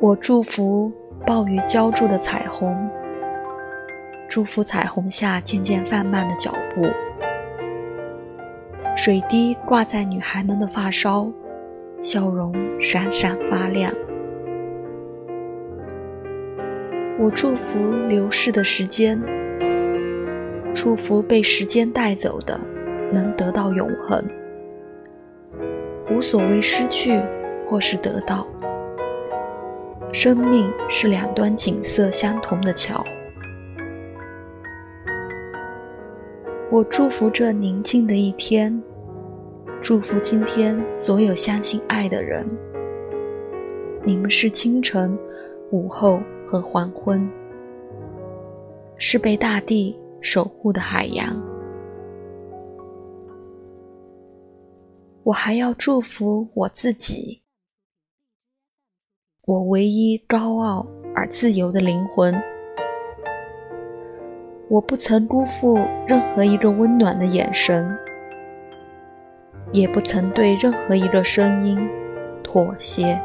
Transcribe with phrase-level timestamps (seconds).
[0.00, 0.92] 我祝福
[1.26, 2.88] 暴雨浇筑的彩虹，
[4.28, 6.86] 祝福彩虹下渐渐放慢的脚步。
[8.96, 11.28] 水滴挂在女孩们的发梢，
[12.00, 13.92] 笑容闪闪发亮。
[17.18, 17.76] 我祝福
[18.06, 19.20] 流逝的时间，
[20.72, 22.60] 祝福被时间带走的
[23.12, 24.24] 能得到永恒。
[26.08, 27.20] 无所谓失去
[27.68, 28.46] 或是得到。
[30.12, 33.04] 生命是两端景色相同的桥。
[36.70, 38.82] 我祝福这宁静的一天，
[39.80, 42.46] 祝福今天所有相信爱的人。
[44.04, 45.16] 你们是清晨、
[45.70, 47.26] 午后和黄昏，
[48.96, 51.40] 是被大地守护的海洋。
[55.22, 57.42] 我还要祝福我自己。
[59.48, 62.38] 我唯一高傲而自由的灵魂，
[64.68, 67.96] 我不曾辜负任何一个温暖的眼神，
[69.72, 71.78] 也不曾对任何一个声音
[72.44, 73.18] 妥协。